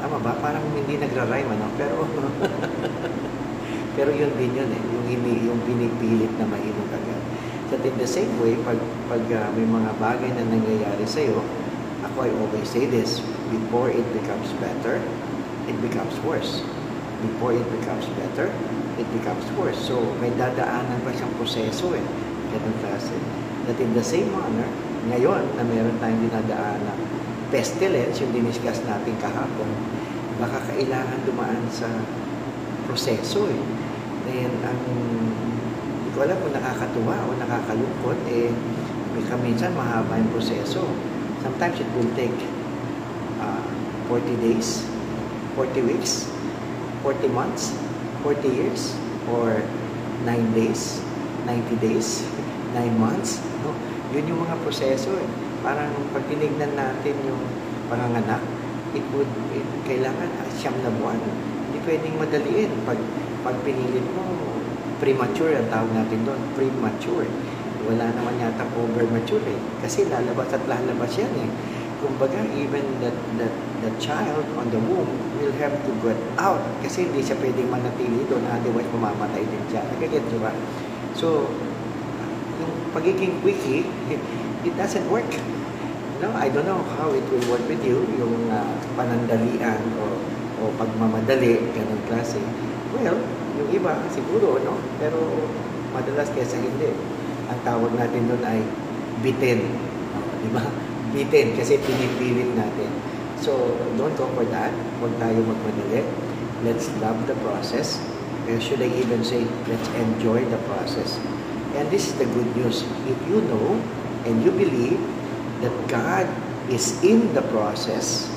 Tama 0.00 0.16
ba? 0.24 0.32
Parang 0.40 0.64
hindi 0.72 0.96
nagra-rhyme, 0.96 1.52
ano? 1.52 1.68
Pero, 1.76 2.08
pero 3.96 4.10
yun 4.16 4.32
din 4.40 4.56
yun 4.56 4.70
eh, 4.72 4.80
yung, 4.80 5.04
hindi, 5.04 5.32
yung 5.44 5.60
pinipilit 5.68 6.32
na 6.40 6.48
mahinog 6.48 6.88
agad. 6.88 7.22
So 7.70 7.78
in 7.78 7.94
the 8.02 8.06
same 8.06 8.34
way, 8.42 8.58
pag, 8.66 8.82
pag 9.06 9.22
uh, 9.30 9.46
may 9.54 9.62
mga 9.62 9.94
bagay 10.02 10.30
na 10.34 10.42
nangyayari 10.42 11.06
sa'yo, 11.06 11.38
ako 12.02 12.26
I 12.26 12.30
always 12.42 12.66
say 12.66 12.90
this, 12.90 13.22
before 13.46 13.94
it 13.94 14.02
becomes 14.10 14.50
better, 14.58 14.98
it 15.70 15.78
becomes 15.78 16.18
worse. 16.26 16.66
Before 17.22 17.54
it 17.54 17.62
becomes 17.78 18.10
better, 18.18 18.50
it 18.98 19.06
becomes 19.14 19.46
worse. 19.54 19.78
So, 19.78 20.02
may 20.18 20.34
dadaanan 20.34 20.98
pa 21.06 21.14
siyang 21.14 21.30
proseso 21.38 21.94
eh. 21.94 22.02
Ganun 22.50 22.74
klase. 22.82 23.14
That 23.70 23.78
in 23.78 23.94
the 23.94 24.02
same 24.02 24.34
manner, 24.34 24.66
ngayon 25.06 25.54
na 25.54 25.62
meron 25.62 25.94
tayong 26.02 26.26
dinadaan 26.26 26.78
na 26.82 26.94
pestilence, 27.54 28.18
yung 28.18 28.34
diniscuss 28.34 28.82
natin 28.82 29.14
kahapon, 29.22 29.70
baka 30.42 30.58
kailangan 30.74 31.22
dumaan 31.22 31.70
sa 31.70 31.86
proseso 32.90 33.46
eh. 33.46 33.62
And 34.26 34.58
ang 34.66 34.82
ko 36.20 36.28
alam 36.28 36.36
kung 36.44 36.52
nakakatuwa 36.52 37.16
o 37.16 37.32
nakakalungkot, 37.32 38.18
eh, 38.28 38.52
may 39.16 39.24
kaminsan 39.24 39.72
mahaba 39.72 40.20
yung 40.20 40.28
proseso. 40.28 40.84
Sometimes 41.40 41.80
it 41.80 41.88
will 41.96 42.12
take 42.12 42.36
uh, 43.40 43.64
40 44.04 44.28
days, 44.44 44.84
40 45.56 45.80
weeks, 45.80 46.28
40 47.00 47.24
months, 47.32 47.72
40 48.20 48.36
years, 48.52 48.92
or 49.32 49.64
9 50.28 50.28
days, 50.52 51.00
90 51.48 51.80
days, 51.80 52.20
9 52.76 53.00
months. 53.00 53.40
No? 53.64 53.72
Yun 54.12 54.28
yung 54.28 54.44
mga 54.44 54.60
proseso. 54.60 55.16
Eh. 55.16 55.28
Parang 55.64 55.88
pag 56.12 56.28
tinignan 56.28 56.76
natin 56.76 57.16
yung 57.24 57.40
panganganak, 57.88 58.44
it 58.92 59.08
would, 59.16 59.32
it, 59.56 59.64
kailangan 59.88 60.28
ah, 60.36 60.48
siyam 60.52 60.76
na 60.84 60.92
buwan. 61.00 61.16
Hindi 61.16 61.80
pwedeng 61.88 62.20
madaliin. 62.20 62.68
Pag, 62.84 63.00
pag 63.40 63.56
pinilit 63.64 64.04
mo, 64.12 64.49
premature 65.00 65.56
ang 65.56 65.66
tawag 65.72 65.90
natin 65.96 66.28
doon, 66.28 66.40
premature. 66.54 67.26
Wala 67.88 68.12
naman 68.12 68.36
yata 68.36 68.68
overmature 68.76 69.42
eh. 69.48 69.60
Kasi 69.80 70.06
lalabas 70.06 70.52
at 70.52 70.62
lalabas 70.68 71.10
yan 71.16 71.32
eh. 71.40 71.50
Kumbaga, 72.00 72.44
even 72.52 72.84
that, 73.00 73.16
that, 73.40 73.52
that 73.84 73.94
child 73.96 74.44
on 74.56 74.68
the 74.68 74.80
womb 74.80 75.08
will 75.40 75.52
have 75.56 75.72
to 75.84 75.92
get 76.04 76.16
out 76.40 76.60
kasi 76.80 77.08
hindi 77.08 77.20
siya 77.20 77.36
pwedeng 77.40 77.68
manatili 77.68 78.24
doon 78.28 78.44
otherwise 78.48 78.88
mamamatay 78.92 79.44
din 79.44 79.64
siya. 79.72 79.84
Nagaget 79.96 80.24
nyo 80.32 80.38
ba? 80.44 80.52
So, 81.16 81.48
yung 82.60 82.72
pagiging 82.92 83.40
quickie, 83.40 83.88
it 84.68 84.74
doesn't 84.76 85.08
work. 85.08 85.28
No, 86.20 86.32
I 86.36 86.52
don't 86.52 86.68
know 86.68 86.84
how 87.00 87.08
it 87.16 87.24
will 87.32 87.44
work 87.48 87.64
with 87.64 87.80
you, 87.80 88.04
yung 88.20 88.52
uh, 88.52 88.76
panandalian 88.92 89.80
o 89.96 90.20
o 90.60 90.68
pagmamadali, 90.76 91.72
ganun 91.72 92.00
klase. 92.04 92.36
Well, 92.92 93.16
yung 93.58 93.70
iba, 93.74 93.98
siguro, 94.12 94.60
no? 94.62 94.78
Pero 95.00 95.18
madalas 95.90 96.30
kesa 96.30 96.58
hindi. 96.58 96.94
Ang 97.50 97.60
tawag 97.66 97.90
natin 97.98 98.30
doon 98.30 98.42
ay 98.46 98.60
bitin. 99.24 99.66
Di 100.40 100.48
ba? 100.54 100.62
Bitin 101.10 101.58
kasi 101.58 101.82
pinipilit 101.82 102.54
natin. 102.54 102.90
So, 103.40 103.74
don't 103.96 104.14
go 104.14 104.28
for 104.36 104.46
that. 104.52 104.70
Huwag 105.00 105.16
tayo 105.16 105.40
magmadali. 105.42 106.04
Let's 106.60 106.92
love 107.00 107.24
the 107.24 107.34
process. 107.40 107.96
Or 108.46 108.60
should 108.60 108.84
I 108.84 108.90
even 109.00 109.24
say, 109.24 109.48
let's 109.64 109.88
enjoy 109.96 110.44
the 110.46 110.60
process. 110.68 111.16
And 111.74 111.88
this 111.88 112.10
is 112.10 112.14
the 112.18 112.28
good 112.28 112.50
news. 112.58 112.82
If 113.06 113.18
you 113.30 113.40
know 113.48 113.78
and 114.26 114.42
you 114.44 114.52
believe 114.52 115.00
that 115.64 115.72
God 115.88 116.26
is 116.68 116.98
in 117.00 117.32
the 117.32 117.42
process, 117.48 118.28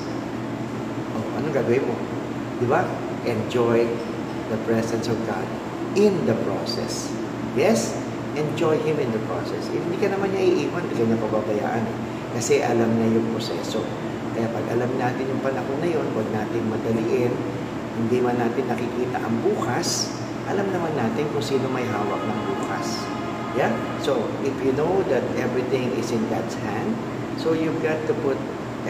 oh, 1.14 1.38
anong 1.38 1.52
gagawin 1.52 1.84
mo? 1.84 1.96
Di 2.62 2.66
ba? 2.70 2.86
Enjoy 3.26 3.84
the 4.54 4.60
presence 4.62 5.10
of 5.10 5.18
God 5.26 5.46
in 5.98 6.14
the 6.30 6.38
process. 6.46 7.10
Yes? 7.58 7.90
Enjoy 8.38 8.78
Him 8.78 9.02
in 9.02 9.10
the 9.10 9.22
process. 9.26 9.66
If 9.70 9.82
hindi 9.82 9.98
ka 9.98 10.14
naman 10.14 10.30
niya 10.30 10.42
iiwan, 10.46 10.86
hindi 10.86 10.94
ka 10.98 11.04
niya 11.06 11.18
pababayaan. 11.18 11.82
Eh. 11.82 11.96
Kasi 12.38 12.62
alam 12.62 12.90
niya 12.98 13.18
yung 13.18 13.26
proseso. 13.34 13.82
Kaya 14.34 14.50
pag 14.50 14.66
alam 14.74 14.90
natin 14.98 15.26
yung 15.30 15.42
panahon 15.42 15.78
na 15.78 15.88
yun, 15.90 16.06
huwag 16.14 16.26
natin 16.34 16.66
madaliin, 16.66 17.30
hindi 17.94 18.18
man 18.18 18.34
natin 18.42 18.66
nakikita 18.66 19.22
ang 19.22 19.38
bukas, 19.46 20.10
alam 20.50 20.66
naman 20.74 20.90
natin 20.98 21.30
kung 21.30 21.42
sino 21.42 21.70
may 21.70 21.86
hawak 21.86 22.18
ng 22.26 22.40
bukas. 22.50 23.06
Yeah? 23.54 23.70
So, 24.02 24.18
if 24.42 24.54
you 24.66 24.74
know 24.74 25.06
that 25.06 25.22
everything 25.38 25.94
is 25.94 26.10
in 26.10 26.26
God's 26.26 26.58
hand, 26.58 26.98
so 27.38 27.54
you've 27.54 27.78
got 27.86 28.02
to 28.10 28.14
put 28.26 28.34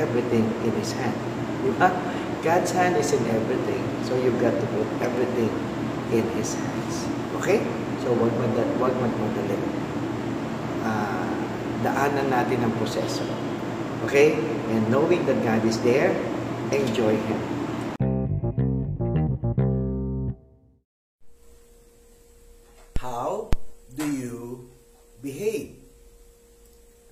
everything 0.00 0.49
in 0.64 0.73
His 0.80 0.97
hand. 0.97 1.16
Diba? 1.61 1.92
God's 2.44 2.76
hand 2.76 3.00
is 3.00 3.08
in 3.16 3.24
everything. 3.32 3.80
So, 4.04 4.20
you've 4.20 4.36
got 4.36 4.52
to 4.52 4.66
put 4.76 4.84
everything 5.00 5.48
in 6.12 6.28
His 6.36 6.52
hands. 6.52 7.08
Okay? 7.40 7.64
So, 8.04 8.12
wag, 8.12 8.36
mad 8.36 8.68
wag 8.76 8.92
magmadali. 9.00 9.56
Uh, 10.84 11.32
daanan 11.80 12.28
natin 12.28 12.68
ang 12.68 12.76
proseso. 12.76 13.24
Okay? 14.04 14.36
And 14.76 14.92
knowing 14.92 15.24
that 15.24 15.40
God 15.40 15.64
is 15.64 15.80
there, 15.80 16.12
enjoy 16.68 17.16
Him. 17.16 17.40
How 23.00 23.48
do 23.88 24.04
you 24.04 24.68
behave? 25.24 25.80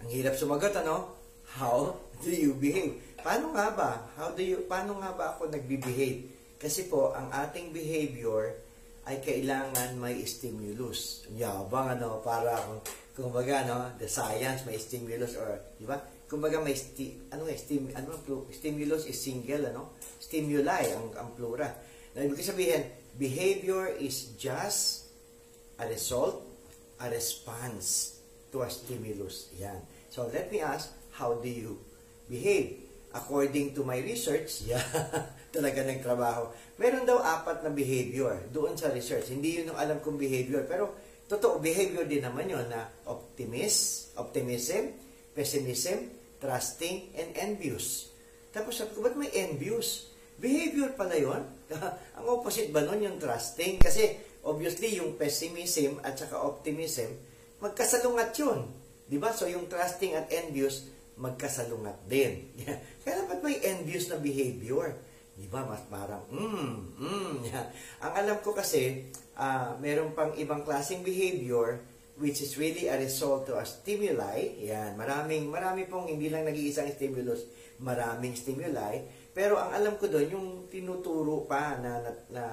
Ang 0.05 0.13
hirap 0.13 0.37
sumagot, 0.37 0.77
ano? 0.77 1.17
How 1.57 1.97
do 2.21 2.29
you 2.29 2.53
behave? 2.53 3.01
Paano 3.17 3.57
nga 3.57 3.73
ba? 3.73 4.13
How 4.33 4.41
do 4.41 4.49
you, 4.49 4.65
paano 4.65 4.97
nga 4.97 5.13
ba 5.13 5.37
ako 5.37 5.53
nagbe-behave? 5.53 6.25
Kasi 6.57 6.89
po, 6.89 7.13
ang 7.13 7.29
ating 7.29 7.69
behavior 7.69 8.57
ay 9.05 9.21
kailangan 9.21 9.93
may 10.01 10.25
stimulus. 10.25 11.29
Yabang, 11.37 12.01
ano, 12.01 12.25
para 12.25 12.57
kung, 12.65 12.81
kumbaga, 13.13 13.61
no, 13.69 13.93
the 14.01 14.09
science, 14.09 14.65
may 14.65 14.81
stimulus, 14.81 15.37
or, 15.37 15.61
di 15.77 15.85
ba? 15.85 16.01
Kumbaga, 16.33 16.65
may, 16.65 16.73
sti, 16.73 17.29
ano 17.29 17.45
nga, 17.45 17.53
stim, 17.61 17.93
ano, 17.93 18.17
stimulus 18.49 19.05
is 19.05 19.21
single, 19.21 19.69
ano? 19.69 20.01
Stimuli, 20.17 20.65
ang, 20.65 21.13
ang 21.13 21.37
plural. 21.37 21.77
Na 22.17 22.25
ibig 22.25 22.41
sabihin, 22.41 22.89
behavior 23.21 23.93
is 24.01 24.33
just 24.41 25.13
a 25.77 25.85
result, 25.85 26.41
a 27.05 27.13
response 27.13 28.17
to 28.49 28.65
a 28.65 28.69
stimulus. 28.73 29.53
Yan. 29.61 29.85
So, 30.09 30.25
let 30.33 30.49
me 30.49 30.65
ask, 30.65 30.89
how 31.21 31.37
do 31.37 31.53
you 31.53 31.77
behave? 32.33 32.92
According 33.13 33.77
to 33.77 33.85
my 33.85 34.01
research, 34.01 34.65
yeah, 34.65 34.81
talaga 35.55 35.85
nagtrabaho. 35.85 36.49
Meron 36.81 37.05
daw 37.05 37.21
apat 37.21 37.61
na 37.61 37.69
behavior 37.69 38.49
doon 38.49 38.73
sa 38.73 38.89
research. 38.89 39.29
Hindi 39.29 39.61
yun 39.61 39.73
ang 39.73 39.79
alam 39.79 39.99
kong 40.01 40.17
behavior, 40.17 40.65
pero 40.65 40.97
totoo, 41.29 41.61
behavior 41.61 42.09
din 42.09 42.25
naman 42.25 42.49
yun 42.49 42.65
na 42.73 42.89
optimist, 43.05 44.13
optimism, 44.17 44.97
pessimism, 45.37 46.09
trusting, 46.41 47.13
and 47.17 47.37
envious. 47.37 48.13
Tapos 48.53 48.81
sabi 48.81 48.93
ko, 48.97 49.05
ba't 49.05 49.17
may 49.17 49.33
envious? 49.33 50.13
Behavior 50.41 50.93
pala 50.97 51.17
yun. 51.17 51.45
ang 52.19 52.27
opposite 52.29 52.69
ba 52.69 52.85
nun 52.85 53.01
yung 53.01 53.17
trusting? 53.17 53.81
Kasi 53.81 54.17
obviously 54.45 54.99
yung 54.99 55.17
pessimism 55.17 56.01
at 56.05 56.19
saka 56.19 56.41
optimism, 56.41 57.13
magkasalungat 57.63 58.35
yun. 58.37 58.69
Di 59.07 59.17
ba? 59.17 59.31
So 59.33 59.49
yung 59.49 59.69
trusting 59.69 60.19
at 60.19 60.29
envious, 60.33 60.89
magkasalungat 61.17 62.09
din. 62.09 62.53
Kaya 63.03 63.25
dapat 63.25 63.39
may 63.45 63.59
envious 63.61 64.09
na 64.09 64.19
behavior. 64.21 64.97
Di 65.33 65.49
ba? 65.49 65.65
Mas 65.65 65.83
parang, 65.89 66.23
mm, 66.29 66.73
mm. 67.01 67.35
Ang 68.05 68.13
alam 68.13 68.39
ko 68.45 68.53
kasi, 68.53 69.09
uh, 69.37 69.75
meron 69.81 70.13
pang 70.13 70.37
ibang 70.37 70.61
klaseng 70.63 71.01
behavior 71.01 71.81
which 72.21 72.45
is 72.45 72.61
really 72.61 72.87
a 72.93 72.97
result 73.01 73.49
to 73.49 73.57
a 73.57 73.65
stimuli. 73.65 74.69
Yan, 74.69 74.95
maraming, 75.01 75.49
marami 75.49 75.89
pong 75.89 76.13
hindi 76.13 76.29
lang 76.29 76.45
nag-iisang 76.45 76.93
stimulus, 76.93 77.49
maraming 77.81 78.37
stimuli. 78.37 79.03
Pero 79.33 79.57
ang 79.57 79.73
alam 79.73 79.97
ko 79.97 80.07
doon, 80.13 80.29
yung 80.29 80.49
tinuturo 80.69 81.49
pa 81.49 81.81
na, 81.81 82.05
na, 82.05 82.11
na 82.29 82.45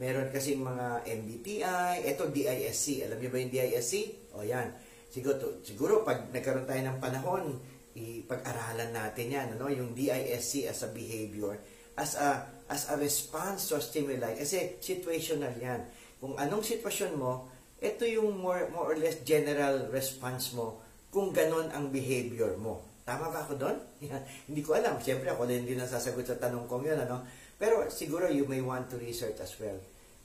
meron 0.00 0.32
kasi 0.32 0.56
mga 0.56 1.04
MBTI, 1.04 2.08
eto 2.08 2.32
DISC. 2.32 3.04
Alam 3.04 3.20
niyo 3.20 3.28
ba 3.28 3.38
yung 3.38 3.52
DISC? 3.52 3.92
O 4.32 4.40
yan. 4.40 4.72
Siguro, 5.12 5.60
siguro 5.60 6.02
pag 6.08 6.32
nagkaroon 6.32 6.64
tayo 6.64 6.80
ng 6.80 6.98
panahon, 6.98 7.60
ipag-aralan 7.92 8.90
natin 8.92 9.26
yan, 9.28 9.46
ano? 9.56 9.68
yung 9.68 9.92
DISC 9.92 10.64
as 10.68 10.84
a 10.84 10.90
behavior, 10.90 11.60
as 11.96 12.16
a, 12.16 12.44
as 12.72 12.88
a 12.88 12.96
response 12.96 13.68
to 13.68 13.76
a 13.76 13.82
stimuli. 13.82 14.38
Kasi 14.38 14.80
situational 14.80 15.52
yan. 15.60 15.84
Kung 16.22 16.38
anong 16.40 16.64
sitwasyon 16.64 17.12
mo, 17.18 17.52
ito 17.82 18.06
yung 18.06 18.38
more, 18.38 18.70
more 18.70 18.94
or 18.94 18.96
less 18.96 19.20
general 19.26 19.90
response 19.90 20.54
mo 20.54 20.78
kung 21.12 21.34
ganon 21.34 21.68
ang 21.74 21.90
behavior 21.90 22.54
mo. 22.56 22.92
Tama 23.02 23.28
ba 23.28 23.42
ako 23.42 23.58
doon? 23.58 23.76
Hindi 24.48 24.62
ko 24.62 24.78
alam. 24.78 25.02
Siyempre, 25.02 25.28
ako 25.28 25.50
din 25.50 25.66
din 25.66 25.82
nasasagot 25.82 26.22
sa 26.24 26.38
tanong 26.38 26.70
kong 26.70 26.86
yun. 26.86 26.98
Ano? 27.02 27.26
Pero 27.58 27.90
siguro 27.90 28.30
you 28.30 28.46
may 28.46 28.62
want 28.62 28.88
to 28.88 28.96
research 28.96 29.36
as 29.42 29.52
well. 29.58 29.76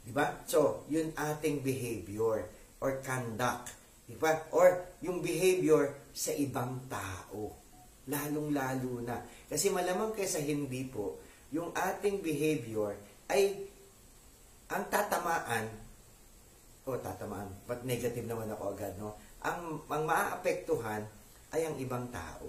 Diba? 0.06 0.40
So, 0.48 0.88
yun 0.88 1.12
ating 1.18 1.66
behavior 1.66 2.48
or 2.80 3.02
conduct. 3.04 3.74
Diba? 4.08 4.48
Or 4.54 4.88
yung 5.04 5.20
behavior 5.20 5.98
sa 6.18 6.34
ibang 6.34 6.90
tao. 6.90 7.54
Lalong-lalo 8.10 9.06
na. 9.06 9.22
Kasi 9.46 9.70
malamang 9.70 10.18
kaysa 10.18 10.42
hindi 10.42 10.90
po, 10.90 11.22
yung 11.54 11.70
ating 11.78 12.26
behavior 12.26 12.98
ay 13.30 13.70
ang 14.74 14.90
tatamaan 14.90 15.70
o 16.88 16.96
oh, 16.96 17.00
tatamaan, 17.04 17.52
but 17.68 17.84
negative 17.84 18.24
naman 18.26 18.48
ako 18.50 18.74
agad, 18.74 18.96
no? 18.96 19.20
Ang, 19.44 19.84
ang 19.92 20.04
maaapektuhan 20.08 21.04
ay 21.52 21.68
ang 21.68 21.76
ibang 21.78 22.08
tao. 22.10 22.48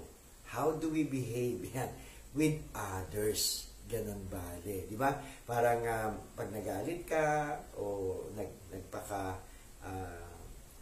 How 0.48 0.78
do 0.78 0.94
we 0.94 1.04
behave 1.04 1.60
yan? 1.76 1.90
with 2.36 2.60
others? 2.76 3.66
Ganun 3.88 4.28
bale. 4.28 4.84
Di 4.84 4.96
ba? 5.00 5.16
Parang 5.48 5.80
um, 5.80 6.12
pag 6.36 6.48
nagalit 6.52 7.08
ka 7.08 7.56
o 7.80 8.20
nag, 8.36 8.50
nagpaka 8.68 9.34
uh, 9.80 10.28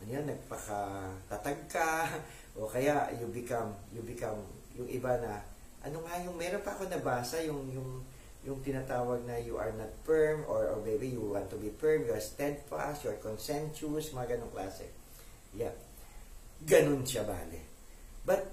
ano 0.03 0.11
yan, 0.11 0.27
nagpaka 0.27 1.15
tatag 1.31 1.61
ka 1.71 2.11
o 2.57 2.69
kaya 2.69 3.13
you 3.21 3.29
become 3.29 3.77
you 3.93 4.01
become 4.01 4.41
yung 4.77 4.89
iba 4.89 5.17
na 5.21 5.45
ano 5.85 6.03
nga 6.05 6.17
yung 6.25 6.37
meron 6.37 6.65
pa 6.65 6.73
ako 6.75 6.89
nabasa 6.89 7.45
yung 7.45 7.69
yung 7.73 8.01
yung 8.47 8.63
tinatawag 8.63 9.27
na 9.27 9.43
you 9.43 9.59
are 9.59 9.75
not 9.75 9.91
firm 10.07 10.47
or, 10.47 10.71
or 10.71 10.79
maybe 10.87 11.11
you 11.11 11.19
want 11.19 11.51
to 11.51 11.59
be 11.59 11.75
firm, 11.83 12.07
you 12.07 12.15
are 12.15 12.23
steadfast, 12.23 13.03
you 13.03 13.11
are 13.11 13.19
conscientious, 13.19 14.15
mga 14.15 14.39
ganong 14.39 14.55
klase. 14.55 14.87
Yeah. 15.51 15.75
Ganun 16.63 17.03
siya 17.03 17.27
bale. 17.27 17.67
But 18.23 18.47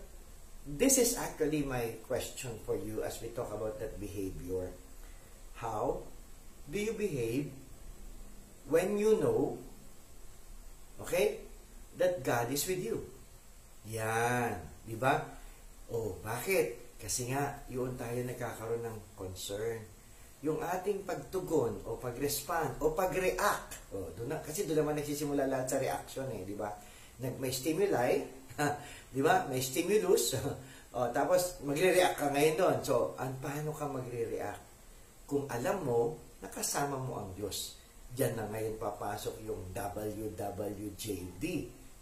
this 0.66 0.98
is 0.98 1.14
actually 1.14 1.62
my 1.62 2.02
question 2.10 2.58
for 2.66 2.74
you 2.74 3.06
as 3.06 3.22
we 3.22 3.30
talk 3.38 3.54
about 3.54 3.78
that 3.78 4.02
behavior. 4.02 4.74
How 5.62 6.02
do 6.66 6.82
you 6.82 6.98
behave 6.98 7.54
when 8.66 8.98
you 8.98 9.22
know, 9.22 9.62
okay, 11.06 11.38
that 12.02 12.26
God 12.26 12.50
is 12.50 12.66
with 12.66 12.82
you? 12.82 13.13
Yan. 13.92 14.56
Di 14.84 14.96
ba? 14.96 15.20
Oh, 15.92 16.16
bakit? 16.24 16.96
Kasi 17.00 17.28
nga, 17.32 17.60
yun 17.68 18.00
tayo 18.00 18.16
nagkakaroon 18.24 18.84
ng 18.88 18.98
concern. 19.20 19.84
Yung 20.44 20.60
ating 20.60 21.04
pagtugon 21.04 21.84
o 21.88 22.00
pag-respond 22.00 22.80
o 22.80 22.96
pag-react. 22.96 23.92
O, 23.92 24.12
doon 24.16 24.32
na, 24.32 24.40
kasi 24.40 24.64
doon 24.64 24.84
naman 24.84 25.00
nagsisimula 25.00 25.48
lahat 25.48 25.68
sa 25.68 25.80
reaction 25.84 26.28
eh, 26.32 26.48
di 26.48 26.56
ba? 26.56 26.72
Nag, 27.20 27.40
may 27.40 27.52
stimuli, 27.52 28.24
di 29.16 29.22
ba? 29.24 29.48
May 29.52 29.60
stimulus. 29.60 30.40
o, 30.96 31.12
tapos 31.12 31.60
magre-react 31.64 32.20
ka 32.20 32.28
ngayon 32.32 32.56
doon. 32.56 32.78
So, 32.84 33.16
an, 33.20 33.36
paano 33.44 33.76
ka 33.76 33.88
magre-react? 33.88 34.64
Kung 35.28 35.48
alam 35.48 35.84
mo, 35.84 36.20
nakasama 36.44 37.00
mo 37.00 37.24
ang 37.24 37.32
Diyos. 37.36 37.80
Diyan 38.14 38.36
na 38.36 38.46
ngayon 38.52 38.76
papasok 38.78 39.44
yung 39.48 39.72
WWJD. 39.74 41.44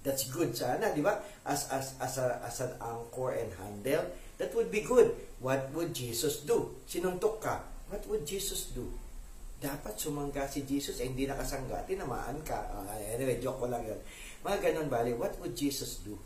That's 0.01 0.29
good 0.33 0.57
sana, 0.57 0.91
di 0.91 1.05
ba? 1.05 1.21
As, 1.45 1.69
as, 1.69 1.93
as, 2.01 2.17
a, 2.17 2.41
as 2.41 2.57
an 2.65 2.73
anchor 2.81 3.37
and 3.37 3.53
handle 3.53 4.09
That 4.41 4.57
would 4.57 4.73
be 4.73 4.81
good. 4.81 5.13
What 5.37 5.69
would 5.77 5.93
Jesus 5.93 6.41
do? 6.41 6.81
Sinuntok 6.89 7.37
ka. 7.37 7.61
what 7.91 8.01
would 8.07 8.23
Jesus 8.23 8.71
do? 8.73 8.87
Dapat 9.61 9.99
sumangga 9.99 10.49
si 10.49 10.65
Jesus, 10.65 10.97
eh, 10.97 11.05
hindi 11.05 11.29
nakasangga, 11.29 11.85
tinamaan 11.85 12.41
ka. 12.41 12.57
Uh, 12.73 12.87
anyway, 13.13 13.37
joke 13.37 13.61
ko 13.61 13.67
lang 13.69 13.85
yun. 13.85 13.99
Mga 14.41 14.57
ganun, 14.57 14.89
bali, 14.89 15.13
what 15.13 15.37
would 15.37 15.53
Jesus 15.53 16.01
do? 16.01 16.17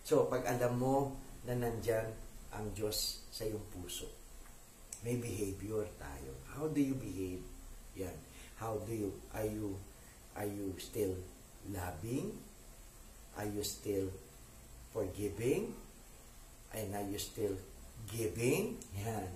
So, 0.00 0.24
pag 0.30 0.48
alam 0.48 0.80
mo 0.80 1.12
na 1.44 1.52
nandyan 1.52 2.08
ang 2.56 2.72
Diyos 2.72 3.28
sa 3.28 3.44
iyong 3.44 3.68
puso, 3.68 4.08
may 5.04 5.20
behavior 5.20 5.84
tayo. 6.00 6.32
How 6.56 6.64
do 6.72 6.80
you 6.80 6.96
behave? 6.96 7.44
Yan. 8.00 8.16
How 8.56 8.80
do 8.80 8.96
you, 8.96 9.12
are 9.36 9.44
you, 9.44 9.76
are 10.32 10.48
you 10.48 10.72
still 10.80 11.12
loving? 11.68 12.32
Are 13.38 13.48
you 13.48 13.62
still 13.66 14.10
forgiving? 14.94 15.74
And 16.74 16.94
are 16.94 17.06
you 17.06 17.18
still 17.18 17.54
giving? 18.10 18.78
Yan. 18.98 19.28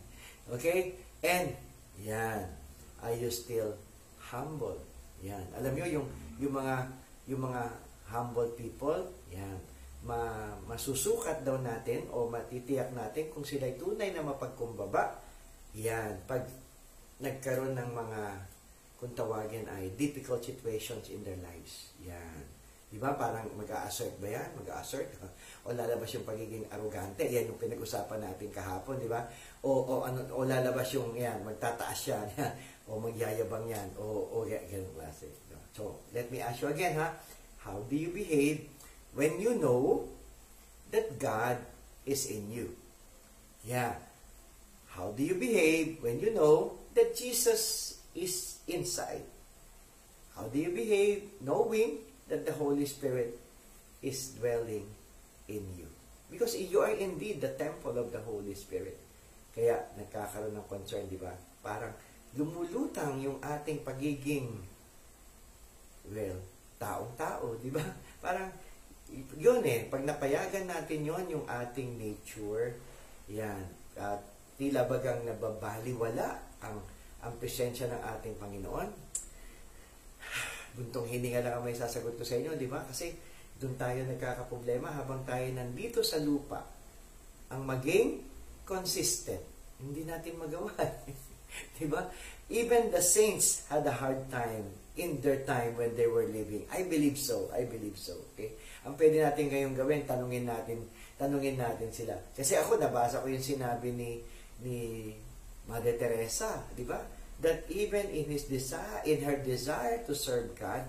Okay? 0.50 0.98
And, 1.22 1.54
yan. 2.02 2.46
Are 3.02 3.14
you 3.14 3.30
still 3.30 3.74
humble? 4.18 4.78
Yan. 5.22 5.46
Alam 5.58 5.72
niyo 5.78 6.02
yung, 6.02 6.06
yung 6.38 6.54
mga, 6.54 6.76
yung 7.30 7.42
mga 7.46 7.62
humble 8.10 8.50
people, 8.54 9.02
yan. 9.30 9.58
Ma, 10.06 10.54
masusukat 10.70 11.42
daw 11.42 11.58
natin 11.58 12.06
o 12.14 12.30
matitiyak 12.30 12.94
natin 12.94 13.30
kung 13.34 13.42
sila'y 13.42 13.74
tunay 13.74 14.14
na 14.14 14.22
mapagkumbaba 14.22 15.28
yan, 15.76 16.24
pag 16.24 16.42
nagkaroon 17.20 17.76
ng 17.76 17.90
mga, 17.92 18.22
kung 18.98 19.12
tawagin 19.14 19.68
ay 19.70 19.94
difficult 19.94 20.42
situations 20.42 21.06
in 21.12 21.22
their 21.22 21.38
lives. 21.38 21.94
Yan. 22.02 22.57
Di 22.88 22.96
ba? 22.96 23.12
Parang 23.12 23.44
mag-a-assert 23.52 24.16
ba 24.16 24.32
yan? 24.32 24.48
Mag-a-assert? 24.56 25.12
O 25.68 25.76
lalabas 25.76 26.08
yung 26.16 26.24
pagiging 26.24 26.64
arrogante. 26.72 27.28
Yan 27.28 27.52
yung 27.52 27.60
pinag-usapan 27.60 28.24
natin 28.24 28.48
kahapon, 28.48 28.96
di 28.96 29.04
ba? 29.04 29.28
O, 29.60 29.84
o, 29.84 29.94
ano, 30.08 30.24
o 30.32 30.48
lalabas 30.48 30.88
yung, 30.96 31.12
yan, 31.12 31.44
magtataas 31.44 32.00
yan. 32.08 32.26
o 32.88 32.96
magyayabang 32.96 33.68
yan. 33.68 33.92
O, 34.00 34.40
o 34.40 34.48
ganun 34.48 34.88
klase. 34.96 35.28
So, 35.76 36.00
let 36.16 36.32
me 36.32 36.40
ask 36.40 36.64
you 36.64 36.72
again, 36.72 36.96
ha? 36.96 37.12
How 37.60 37.84
do 37.84 37.92
you 37.92 38.08
behave 38.08 38.64
when 39.12 39.36
you 39.36 39.60
know 39.60 40.08
that 40.88 41.20
God 41.20 41.60
is 42.08 42.24
in 42.32 42.48
you? 42.48 42.72
Yeah. 43.68 44.00
How 44.96 45.12
do 45.12 45.20
you 45.20 45.36
behave 45.36 46.00
when 46.00 46.24
you 46.24 46.32
know 46.32 46.80
that 46.96 47.12
Jesus 47.12 47.94
is 48.16 48.64
inside? 48.64 49.28
How 50.32 50.48
do 50.48 50.56
you 50.56 50.72
behave 50.72 51.36
knowing 51.44 52.07
that 52.28 52.44
the 52.44 52.54
Holy 52.54 52.84
Spirit 52.84 53.36
is 54.04 54.36
dwelling 54.36 54.86
in 55.48 55.64
you? 55.76 55.88
Because 56.28 56.56
you 56.56 56.84
are 56.84 56.92
indeed 56.92 57.40
the 57.40 57.52
temple 57.56 57.96
of 57.96 58.12
the 58.12 58.20
Holy 58.20 58.52
Spirit. 58.52 59.00
Kaya 59.56 59.80
nagkakaroon 59.96 60.54
ng 60.54 60.68
concern, 60.68 61.08
di 61.08 61.16
ba? 61.16 61.32
Parang 61.64 61.90
lumulutang 62.36 63.16
yung 63.18 63.40
ating 63.40 63.80
pagiging, 63.80 64.52
well, 66.12 66.38
taong-tao, 66.76 67.56
di 67.58 67.72
ba? 67.72 67.82
Parang, 68.24 68.52
yun 69.40 69.64
eh, 69.64 69.88
pag 69.88 70.04
napayagan 70.04 70.68
natin 70.68 71.08
yon 71.08 71.24
yung 71.32 71.46
ating 71.48 71.96
nature, 71.96 72.76
yan, 73.32 73.64
at 73.96 74.20
tila 74.60 74.84
bagang 74.84 75.24
nababaliwala 75.24 76.38
ang 76.60 76.76
ang 77.18 77.34
presensya 77.42 77.90
ng 77.90 78.02
ating 78.14 78.34
Panginoon. 78.38 79.07
Buntong 80.78 81.10
hininga 81.10 81.42
lang 81.42 81.58
ang 81.58 81.64
may 81.66 81.74
sasagot 81.74 82.14
ko 82.14 82.22
sa 82.22 82.38
inyo, 82.38 82.54
di 82.54 82.70
ba? 82.70 82.86
Kasi 82.86 83.10
doon 83.58 83.74
tayo 83.74 84.06
nagkakaproblema 84.06 84.94
habang 84.94 85.26
tayo 85.26 85.42
nandito 85.50 86.06
sa 86.06 86.22
lupa. 86.22 86.62
Ang 87.50 87.66
maging 87.66 88.22
consistent. 88.62 89.42
Hindi 89.82 90.06
natin 90.06 90.38
magawa. 90.38 90.70
di 91.82 91.90
ba? 91.90 92.06
Even 92.46 92.94
the 92.94 93.02
saints 93.02 93.66
had 93.66 93.82
a 93.82 93.94
hard 93.98 94.30
time 94.30 94.70
in 94.94 95.18
their 95.18 95.42
time 95.42 95.74
when 95.74 95.98
they 95.98 96.06
were 96.06 96.26
living. 96.26 96.66
I 96.70 96.86
believe 96.86 97.18
so. 97.18 97.50
I 97.50 97.66
believe 97.66 97.98
so. 97.98 98.14
Okay? 98.34 98.54
Ang 98.86 98.94
pwede 98.94 99.22
natin 99.22 99.50
ngayong 99.50 99.74
gawin, 99.74 100.06
tanungin 100.06 100.46
natin, 100.46 100.86
tanungin 101.18 101.58
natin 101.58 101.90
sila. 101.90 102.14
Kasi 102.34 102.54
ako 102.54 102.78
nabasa 102.78 103.22
ko 103.22 103.26
yung 103.26 103.42
sinabi 103.42 103.90
ni 103.90 104.22
ni 104.62 105.10
Mother 105.70 105.94
Teresa, 105.98 106.66
di 106.74 106.82
ba? 106.82 106.98
That 107.38 107.66
even 107.70 108.10
in 108.10 108.26
his 108.26 108.50
desire, 108.50 109.02
in 109.06 109.22
her 109.22 109.38
desire 109.38 110.02
to 110.10 110.14
serve 110.14 110.58
God, 110.58 110.82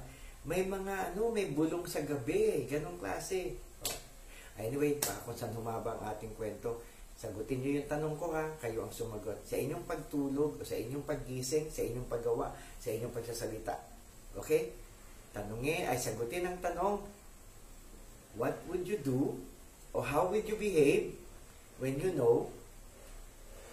may 0.50 0.66
mga 0.66 1.14
ano, 1.14 1.30
may 1.30 1.54
bulong 1.54 1.86
sa 1.86 2.02
gabi, 2.02 2.66
ganong 2.66 2.98
klase. 2.98 3.54
Oh. 3.86 3.98
Anyway, 4.58 4.98
para 4.98 5.22
kung 5.22 5.38
saan 5.38 5.54
humaba 5.54 5.94
ang 5.94 6.10
ating 6.10 6.34
kwento, 6.34 6.82
sagutin 7.20 7.62
niyo 7.62 7.84
yung 7.84 7.90
tanong 7.92 8.16
ko 8.18 8.34
ha, 8.34 8.50
kayo 8.58 8.88
ang 8.88 8.94
sumagot. 8.96 9.46
Sa 9.46 9.60
inyong 9.60 9.86
pagtulog, 9.86 10.58
sa 10.66 10.74
inyong 10.74 11.06
paggising, 11.06 11.70
sa 11.70 11.86
inyong 11.86 12.10
paggawa, 12.10 12.50
sa 12.82 12.90
inyong 12.90 13.14
pagsasalita. 13.14 13.76
Okay? 14.40 14.74
Tanungin, 15.36 15.86
ay 15.86 16.00
sagutin 16.02 16.50
ang 16.50 16.58
tanong, 16.58 17.04
what 18.40 18.58
would 18.72 18.90
you 18.90 18.98
do, 19.06 19.38
or 19.94 20.02
how 20.02 20.26
would 20.32 20.48
you 20.50 20.58
behave 20.58 21.14
when 21.78 22.00
you 22.00 22.12
know 22.18 22.50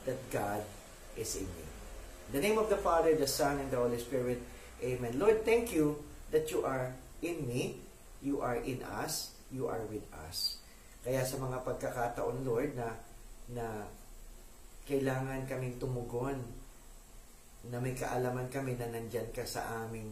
that 0.07 0.19
God 0.31 0.63
is 1.19 1.37
in 1.37 1.43
you. 1.47 1.76
In 2.27 2.43
the 2.43 2.43
name 2.43 2.59
of 2.59 2.67
the 2.67 2.75
Father, 2.83 3.15
the 3.15 3.31
Son, 3.31 3.63
and 3.63 3.71
the 3.71 3.79
Holy 3.79 4.03
Spirit, 4.03 4.43
Amen. 4.83 5.15
Lord, 5.15 5.47
thank 5.47 5.71
you 5.71 6.03
that 6.35 6.51
you 6.51 6.67
are 6.67 6.91
in 7.23 7.47
me, 7.47 7.79
you 8.19 8.43
are 8.43 8.59
in 8.59 8.83
us, 8.83 9.31
you 9.55 9.71
are 9.71 9.87
with 9.87 10.03
us. 10.27 10.59
Kaya 11.07 11.23
sa 11.23 11.39
mga 11.39 11.63
pagkakataon, 11.63 12.43
Lord, 12.43 12.75
na, 12.75 12.99
na 13.55 13.87
kailangan 14.91 15.47
kaming 15.47 15.79
tumugon, 15.79 16.43
na 17.71 17.79
may 17.79 17.95
kaalaman 17.95 18.51
kami 18.51 18.75
na 18.75 18.91
nandyan 18.91 19.31
ka 19.31 19.47
sa 19.47 19.87
aming 19.87 20.11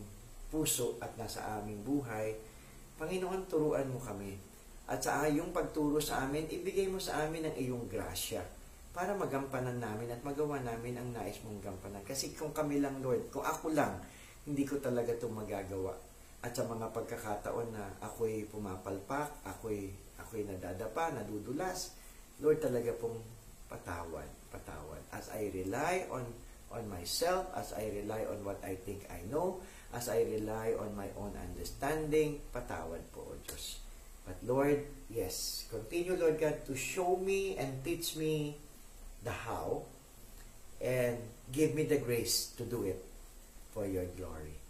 puso 0.55 0.95
at 1.03 1.19
nasa 1.19 1.43
aming 1.59 1.83
buhay, 1.83 2.31
Panginoon, 2.95 3.51
turuan 3.51 3.91
mo 3.91 3.99
kami. 3.99 4.39
At 4.87 5.03
sa 5.03 5.27
iyong 5.27 5.51
pagturo 5.51 5.99
sa 5.99 6.23
amin, 6.23 6.47
ibigay 6.47 6.87
mo 6.87 7.03
sa 7.03 7.27
amin 7.27 7.51
ang 7.51 7.57
iyong 7.59 7.91
grasya 7.91 8.64
para 8.95 9.11
magampanan 9.11 9.83
namin 9.83 10.07
at 10.15 10.23
magawa 10.23 10.63
namin 10.63 10.95
ang 10.95 11.11
nais 11.11 11.43
mong 11.43 11.59
gampanan. 11.59 12.07
Kasi 12.07 12.31
kung 12.31 12.55
kami 12.55 12.79
lang, 12.79 13.03
Lord, 13.03 13.27
kung 13.35 13.43
ako 13.43 13.75
lang, 13.75 13.99
hindi 14.47 14.63
ko 14.63 14.79
talaga 14.79 15.11
ito 15.11 15.27
magagawa. 15.27 15.99
At 16.47 16.55
sa 16.55 16.63
mga 16.63 16.95
pagkakataon 16.95 17.75
na 17.75 17.91
ako'y 17.99 18.47
pumapalpak, 18.47 19.43
ako'y, 19.43 19.91
ako'y 20.23 20.47
nadadapa, 20.47 21.11
nadudulas, 21.11 21.99
Lord, 22.39 22.63
talaga 22.63 22.95
pong 22.95 23.19
patawad, 23.67 24.31
patawad. 24.55 25.03
As 25.11 25.27
I 25.35 25.51
rely 25.51 26.07
on 26.15 26.23
on 26.75 26.91
myself, 26.91 27.47
as 27.55 27.71
I 27.75 27.87
rely 28.03 28.27
on 28.27 28.43
what 28.43 28.59
I 28.67 28.75
think 28.75 29.07
I 29.07 29.23
know, 29.31 29.63
as 29.95 30.11
I 30.11 30.27
rely 30.27 30.75
on 30.75 30.95
my 30.99 31.07
own 31.15 31.35
understanding, 31.39 32.43
patawad 32.51 33.03
po, 33.15 33.31
O 33.31 33.35
Diyos. 33.47 33.79
But 34.27 34.43
Lord, 34.43 34.83
yes, 35.07 35.67
continue, 35.71 36.19
Lord 36.19 36.41
God, 36.43 36.67
to 36.67 36.75
show 36.75 37.15
me 37.15 37.55
and 37.55 37.79
teach 37.87 38.19
me 38.19 38.59
the 39.25 39.33
how 39.33 39.83
and 40.81 41.17
give 41.53 41.75
me 41.75 41.85
the 41.85 41.99
grace 41.99 42.53
to 42.57 42.65
do 42.65 42.85
it 42.85 43.01
for 43.73 43.89
your 43.89 44.05
glory. 44.17 44.61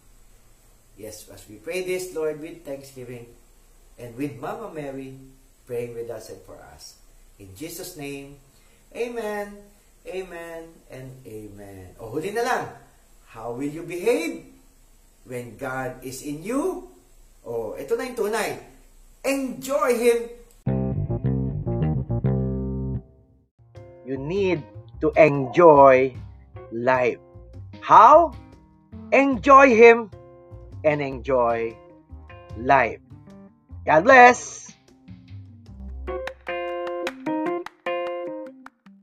Yes, 0.96 1.26
as 1.28 1.42
we 1.50 1.58
pray 1.58 1.82
this, 1.82 2.14
Lord, 2.14 2.40
with 2.40 2.64
thanksgiving 2.64 3.26
and 3.98 4.14
with 4.16 4.38
Mama 4.38 4.70
Mary 4.72 5.18
praying 5.66 5.94
with 5.94 6.08
us 6.10 6.30
and 6.30 6.40
for 6.42 6.56
us. 6.72 6.94
In 7.38 7.50
Jesus' 7.56 7.96
name, 7.96 8.38
Amen, 8.94 9.58
Amen, 10.06 10.62
and 10.90 11.10
Amen. 11.26 11.98
O 11.98 12.14
huli 12.14 12.30
na 12.30 12.46
lang, 12.46 12.64
how 13.34 13.50
will 13.58 13.66
you 13.66 13.82
behave 13.82 14.46
when 15.26 15.58
God 15.58 15.98
is 16.06 16.22
in 16.22 16.46
you? 16.46 16.86
O, 17.42 17.74
ito 17.74 17.98
na 17.98 18.06
yung 18.06 18.16
tunay. 18.16 18.50
Enjoy 19.24 19.90
Him 19.98 20.18
you 24.14 24.22
need 24.22 24.62
to 25.02 25.10
enjoy 25.18 26.14
life. 26.70 27.18
How? 27.80 28.30
Enjoy 29.10 29.74
Him 29.74 30.10
and 30.84 31.02
enjoy 31.02 31.74
life. 32.56 33.02
God 33.84 34.04
bless! 34.04 34.73